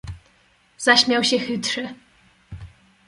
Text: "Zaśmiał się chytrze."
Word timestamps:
"Zaśmiał 0.77 1.23
się 1.23 1.39
chytrze." 1.39 1.93